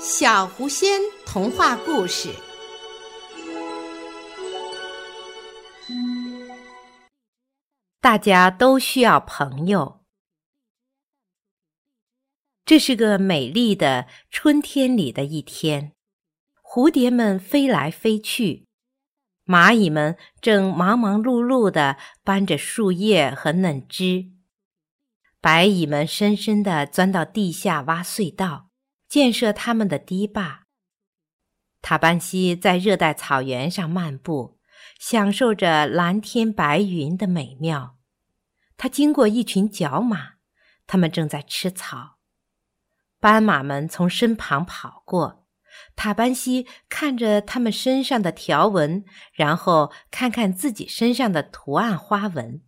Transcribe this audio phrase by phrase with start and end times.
[0.00, 2.32] 小狐仙童话故事。
[8.00, 10.04] 大家都需要朋友。
[12.64, 15.92] 这是个美丽的春天里的一天，
[16.62, 18.68] 蝴蝶们飞来飞去，
[19.46, 24.30] 蚂蚁们正忙忙碌碌的搬着树叶和嫩枝，
[25.40, 28.67] 白蚁们深深的钻到地下挖隧道。
[29.08, 30.66] 建设他们的堤坝。
[31.80, 34.58] 塔班西在热带草原上漫步，
[34.98, 37.96] 享受着蓝天白云的美妙。
[38.76, 40.34] 他经过一群角马，
[40.86, 42.18] 他们正在吃草。
[43.20, 45.46] 斑马们从身旁跑过，
[45.96, 52.62] 塔班西看着他们身上的条纹，然后看看自己身上的图案花纹。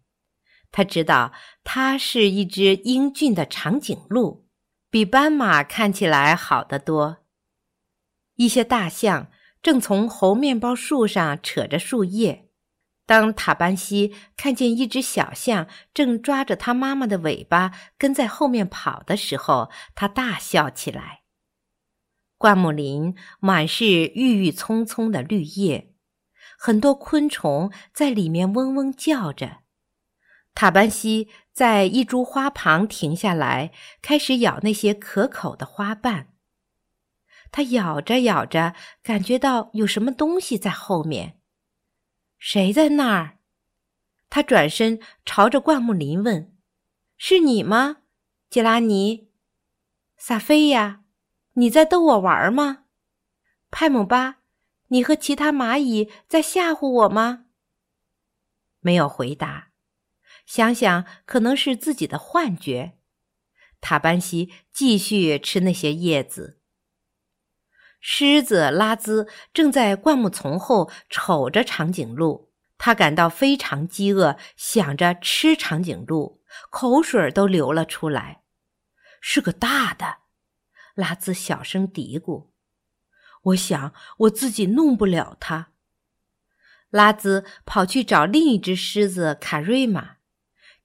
[0.72, 1.32] 他知道，
[1.64, 4.48] 它是一只英俊的长颈鹿。
[4.90, 7.18] 比斑马看起来好得多。
[8.34, 9.30] 一些大象
[9.62, 12.48] 正从猴面包树上扯着树叶。
[13.06, 21.22] 当塔班西看见一只小象正抓着它妈妈的尾巴跟在后面跑的时候，他大笑起来。
[22.38, 25.92] 灌木林满是郁郁葱葱的绿叶，
[26.58, 29.59] 很多昆虫在里面嗡嗡叫着。
[30.54, 36.28] 塔班西在一株花旁停下来，开始咬那些可口的花瓣。
[37.52, 41.40] 他咬着咬着，感觉到有什么东西在后面。
[42.38, 43.38] 谁在那儿？
[44.28, 46.56] 他转身朝着灌木林问
[47.18, 47.98] ：“是你吗，
[48.48, 49.30] 杰拉尼？
[50.16, 51.02] 萨菲亚？
[51.54, 52.84] 你在逗我玩吗？
[53.70, 54.38] 派姆巴，
[54.88, 57.46] 你和其他蚂蚁在吓唬我吗？”
[58.80, 59.69] 没有回答。
[60.50, 62.98] 想想，可能是自己的幻觉。
[63.80, 66.58] 塔班西继续吃那些叶子。
[68.00, 78.42] 狮子拉兹正在灌木丛后瞅着长颈鹿，他感到非常饥饿，想着吃长颈鹿，口水都流了出来。
[79.20, 80.16] 是个大的，
[80.96, 82.48] 拉兹小声嘀咕
[83.54, 85.68] ：“我想我自己弄不了它。”
[86.90, 90.16] 拉兹跑去找另一只狮子卡瑞玛。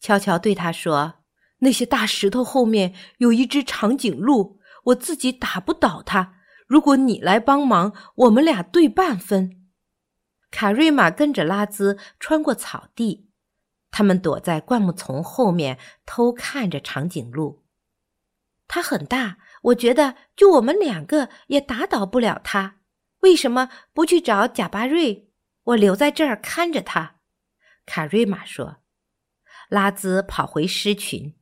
[0.05, 1.15] 悄悄对他说
[1.61, 6.35] ：“那些大石头后面有一只长颈鹿，我自己打不倒它。
[6.67, 9.65] 如果你来帮忙，我们俩对半分。”
[10.51, 13.31] 卡瑞玛跟着拉兹穿过草地，
[13.89, 17.63] 他们躲在灌木丛后面偷看着长颈鹿。
[18.67, 22.75] 它很大，我觉得就我们两个也打倒不了它。
[23.21, 25.31] 为什么不去找贾巴瑞？
[25.63, 27.15] 我留在这儿看着他。”
[27.87, 28.84] 卡瑞玛说。
[29.69, 31.35] 拉兹跑回狮群。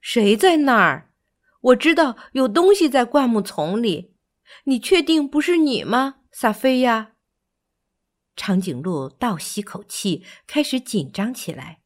[0.00, 1.12] 谁在那儿？
[1.60, 4.16] 我知道有东西在灌木丛里。
[4.64, 7.12] 你确定不是你吗，萨菲亚？
[8.34, 11.82] 长颈鹿倒吸口气，开始紧张起来。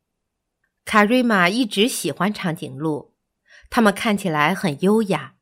[0.85, 3.17] 卡瑞玛一直喜欢长颈鹿，
[3.69, 5.35] 它们看起来很优雅。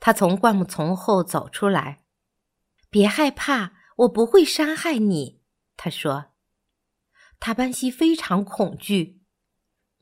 [0.00, 2.02] 他从灌木丛后走出来。
[2.90, 5.40] 别害怕，我不会伤害你，
[5.76, 6.31] 他说。
[7.44, 9.20] 塔班西非常恐惧。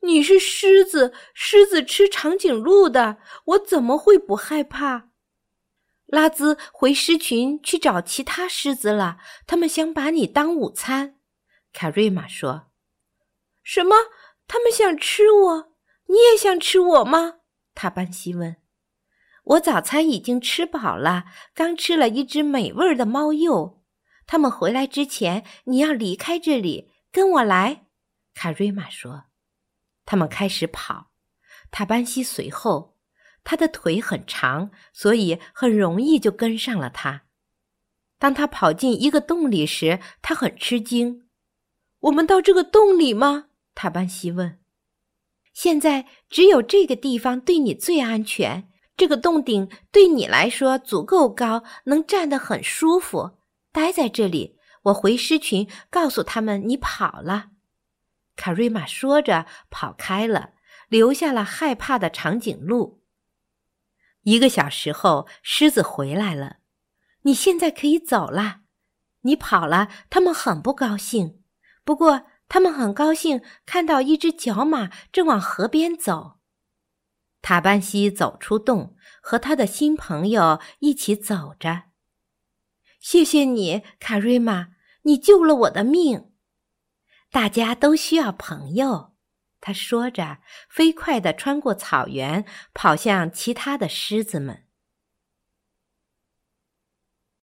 [0.03, 5.09] 你是狮子，狮子吃长颈鹿的，我怎么会不害怕？
[6.05, 11.15] 拉兹回狮群去找其他狮子了，他们想把你当午餐。
[11.73, 12.67] 卡瑞玛说
[13.63, 13.95] ：“什么？
[14.47, 15.73] 他们想吃我？
[16.09, 17.37] 你也想吃我吗？”
[17.73, 18.57] 塔班西问。
[19.45, 21.23] “我早餐已经吃饱了，
[21.55, 23.81] 刚吃了一只美味的猫鼬。
[24.27, 27.85] 他们回来之前，你要离开这里。”跟我来，
[28.33, 29.25] 卡瑞玛说。
[30.05, 31.11] 他们开始跑，
[31.69, 32.97] 塔班西随后。
[33.43, 37.23] 他的腿很长，所以很容易就跟上了他。
[38.19, 41.27] 当他跑进一个洞里时，他很吃惊。
[42.01, 43.47] 我们到这个洞里吗？
[43.73, 44.59] 塔班西问。
[45.53, 48.69] 现在只有这个地方对你最安全。
[48.95, 53.31] 这个洞顶对你来说足够高，能站得很舒服。
[53.71, 54.55] 待在这里。
[54.83, 57.51] 我回狮群，告诉他们你跑了。
[58.35, 60.53] 卡瑞玛说着跑开了，
[60.87, 63.03] 留下了害怕的长颈鹿。
[64.23, 66.57] 一个小时后，狮子回来了。
[67.23, 68.61] 你现在可以走了。
[69.21, 71.43] 你跑了，他们很不高兴。
[71.83, 76.39] 不过，他们很高兴看到一只角马正往河边走。
[77.41, 81.90] 塔班西走出洞，和他的新朋友一起走着。
[83.01, 84.67] 谢谢你，卡瑞玛，
[85.01, 86.31] 你救了我的命。
[87.31, 89.15] 大家都需要朋友，
[89.59, 90.37] 他说着，
[90.69, 92.45] 飞快地穿过草原，
[92.75, 94.65] 跑向其他的狮子们。